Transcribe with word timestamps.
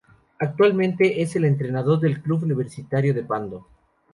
Actualmente 0.39 1.21
es 1.21 1.35
el 1.35 1.45
entrenador 1.45 1.99
del 1.99 2.23
Club 2.23 2.41
Universitario 2.41 3.13
de 3.13 3.21
Pando. 3.23 3.67